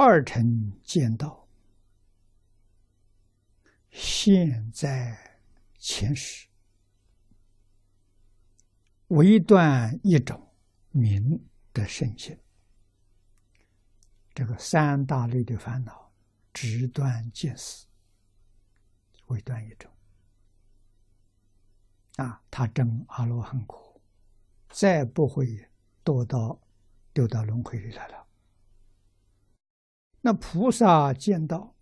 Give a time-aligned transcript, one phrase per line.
[0.00, 1.44] 二乘见道，
[3.90, 5.40] 现在
[5.76, 6.46] 前世，
[9.08, 10.54] 唯断一种
[10.92, 12.38] 明的圣性。
[14.32, 16.12] 这个三大类的烦恼，
[16.52, 17.84] 直断见死，
[19.26, 19.90] 唯断一种。
[22.18, 24.00] 啊，他证阿罗汉果，
[24.68, 25.68] 再不会
[26.04, 26.56] 堕到
[27.12, 28.27] 丢到轮回里来了。
[30.20, 31.74] 那菩萨见到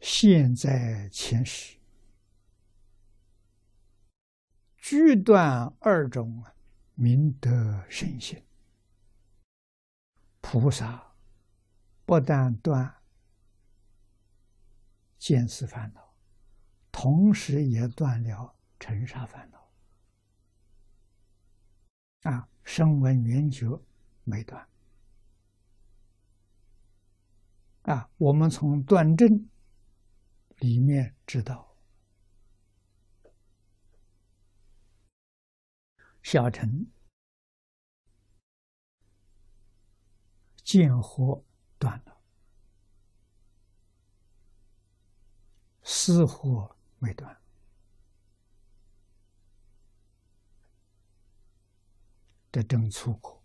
[0.00, 1.78] 现在前世，
[4.76, 6.44] 具断二种
[6.94, 8.42] 明德圣性。
[10.40, 11.14] 菩萨
[12.04, 12.94] 不但断
[15.18, 16.14] 见思烦恼，
[16.90, 19.58] 同时也断了尘沙烦恼。
[22.30, 23.80] 啊，声闻缘觉
[24.24, 24.68] 没断。
[27.88, 29.48] 啊，我们从断证
[30.58, 31.74] 里面知道，
[36.22, 36.86] 小乘
[40.62, 41.42] 见火
[41.78, 42.20] 断了，
[45.82, 47.40] 死火未断，
[52.52, 53.42] 这正粗口。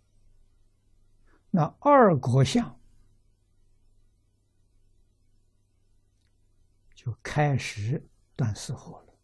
[1.50, 2.78] 那二国相。
[7.04, 8.02] 就开始
[8.34, 9.14] 断四火了，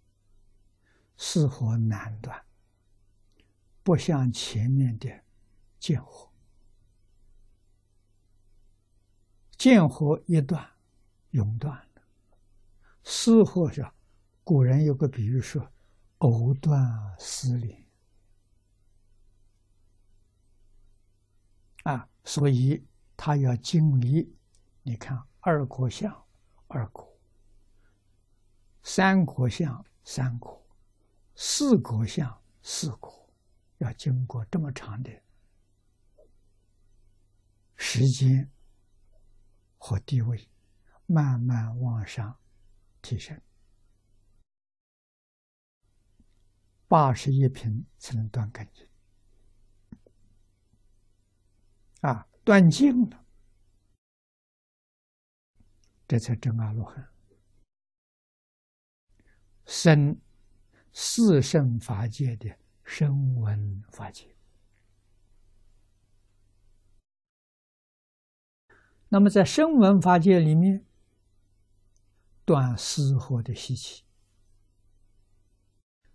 [1.17, 2.45] 四火难断，
[3.83, 5.09] 不像前面的
[5.79, 6.31] 见火，
[9.57, 10.71] 见火一断，
[11.31, 12.03] 永断了。
[13.03, 13.91] 四火是
[14.45, 15.67] 古人有个比喻说，
[16.19, 17.83] 藕断丝连
[21.85, 24.37] 啊，所以他要经历，
[24.83, 26.27] 你看二果相，
[26.67, 27.10] 二果。
[28.83, 30.67] 三国相三国，
[31.35, 33.29] 四国相四国，
[33.79, 35.11] 要经过这么长的
[37.77, 38.51] 时间
[39.79, 40.49] 和地位，
[41.07, 42.39] 慢慢往上
[43.01, 43.41] 提升。
[46.89, 48.89] 八十一品才能断根净，
[52.01, 53.25] 啊，断尽了，
[56.09, 57.09] 这才真阿罗汉。
[59.73, 60.21] 生
[60.93, 64.35] 四圣法界的声闻法界，
[69.09, 70.85] 那么在声闻法界里面，
[72.45, 74.03] 断私货的习气，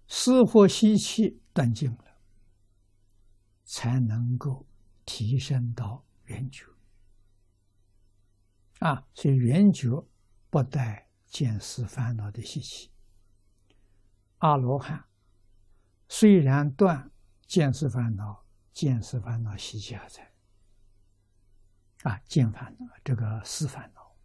[0.06, 2.18] 私货习气断尽了，
[3.64, 4.68] 才能够
[5.06, 6.66] 提升到圆觉。
[8.80, 10.06] 啊，所以圆觉
[10.50, 12.90] 不带见思烦恼的习气。
[14.40, 15.04] 阿罗汉
[16.08, 17.12] 虽然断
[17.48, 20.32] 见思烦恼，见思烦恼习气还在。
[22.04, 24.16] 啊，见烦恼这个思烦恼，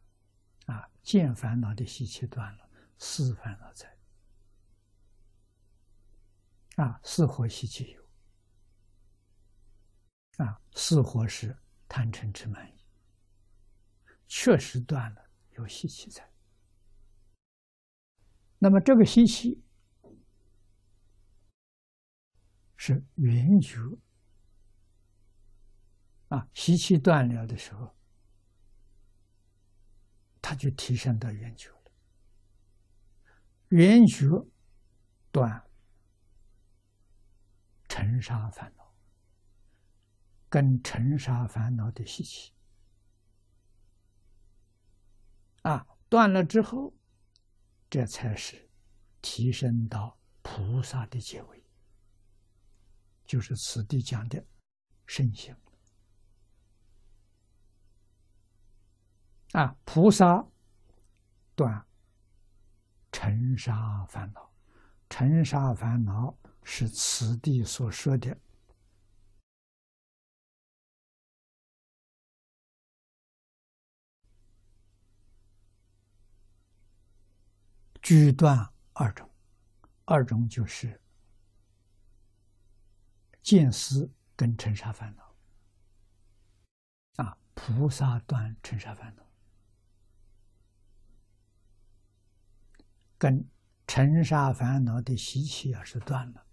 [0.67, 3.97] 啊，见烦恼的习气断了，思烦恼在。
[6.77, 8.05] 啊，思火习气有。
[10.45, 11.57] 啊，思火是
[11.89, 12.85] 贪嗔痴慢疑，
[14.27, 16.31] 确实断了，有习气在。
[18.59, 19.65] 那么这个习气。
[22.83, 23.79] 是圆觉
[26.29, 27.95] 啊，习气断了的时候，
[30.41, 31.93] 他就提升到圆觉了。
[33.69, 34.27] 圆觉
[35.31, 35.63] 断
[37.87, 38.95] 尘沙烦恼，
[40.49, 42.55] 跟尘沙烦恼的习气
[45.65, 46.95] 啊，断了之后，
[47.91, 48.71] 这才是
[49.21, 51.60] 提升到菩萨的结尾。
[53.31, 54.45] 就是此地讲的
[55.07, 55.57] 圣行
[59.53, 60.45] 啊，菩萨
[61.55, 61.87] 断
[63.13, 64.53] 尘沙烦恼，
[65.09, 68.37] 尘沙烦恼是此地所说的
[78.03, 78.59] 居断
[78.95, 79.31] 二种，
[80.05, 81.00] 二种就是。
[83.51, 85.35] 见思跟尘沙烦恼
[87.17, 89.27] 啊，菩萨断尘沙烦恼，
[93.19, 93.45] 跟
[93.89, 96.47] 尘沙烦恼的习气要是断了，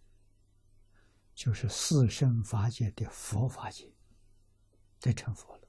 [1.35, 3.93] 就是四圣法界的佛法界，
[4.99, 5.67] 得成佛了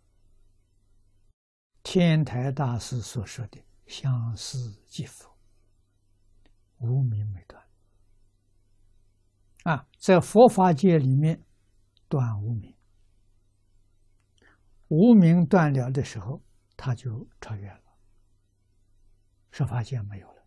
[1.82, 5.38] 天台大师所说的“相思即佛”，
[6.80, 7.48] 无名没断。
[9.69, 11.44] 啊，在佛法界里面，
[12.09, 12.75] 断无名，
[14.88, 16.43] 无名断了的时候，
[16.75, 17.82] 他就超越了，
[19.50, 20.43] 十法界没有了。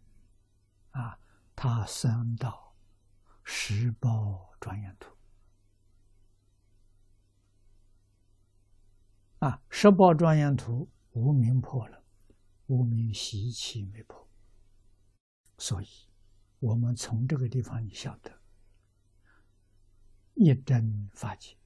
[0.90, 1.20] 啊，
[1.56, 2.76] 他升到
[3.44, 5.16] 十宝庄严土。
[9.38, 12.04] 啊，十宝庄严图无名破了，
[12.66, 14.28] 无名习气没破，
[15.60, 15.88] 所以，
[16.58, 18.41] 我们从这个地方你晓得，
[20.34, 21.58] 一真法界，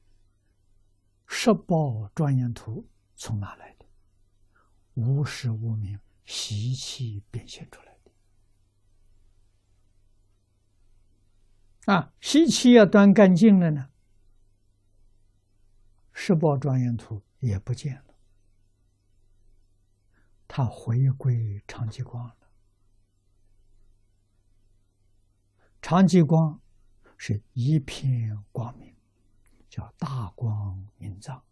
[1.28, 3.86] 十宝庄严图从哪来的？
[4.94, 7.98] 无始无明习气变现出来
[11.86, 11.94] 的。
[11.94, 13.90] 啊，习气要断干净了呢，
[16.12, 17.22] 十宝庄严图。
[17.40, 18.16] 也不见了，
[20.48, 22.36] 他回归长吉光了。
[25.80, 26.60] 长吉光
[27.18, 28.94] 是一片光明，
[29.70, 31.44] 叫大光明藏。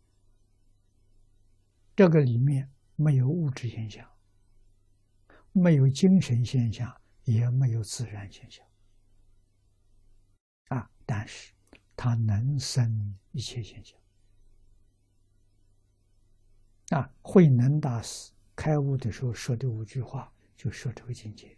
[1.95, 4.07] 这个里面没有物质现象，
[5.51, 8.65] 没有精神现象，也没有自然现象。
[10.69, 11.53] 啊，但是
[11.95, 13.99] 它能生一切现象。
[16.89, 21.57] 啊，慧能大师开悟的时候说的五句话，就说这个境界。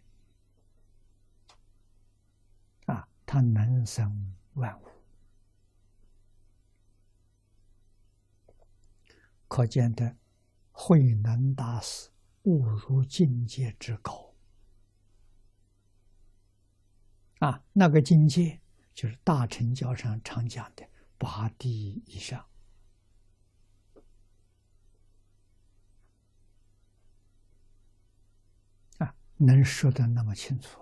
[3.26, 4.86] 啊，他能生万物，
[9.48, 10.16] 可见的
[10.70, 12.10] 慧能大师
[12.44, 14.32] 悟入境界之高。
[17.40, 18.60] 啊，那个境界
[18.94, 20.88] 就是大乘教上常讲的
[21.18, 22.46] 八地以上。
[29.38, 30.80] 能说的那么清楚